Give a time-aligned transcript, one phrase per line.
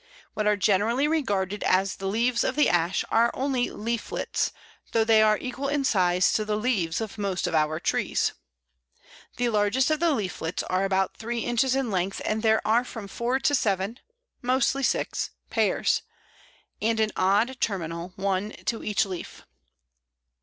[0.33, 4.51] What are generally regarded as the leaves of the Ash are only leaflets,
[4.93, 8.33] though they are equal in size to the leaves of most of our trees.
[9.37, 13.07] The largest of the leaflets are about three inches in length, and there are from
[13.07, 13.99] four to seven
[14.41, 16.01] mostly six pairs,
[16.81, 19.45] and an odd terminal one, to each leaf.